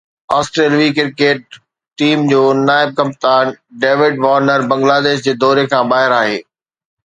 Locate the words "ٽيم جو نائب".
1.97-2.89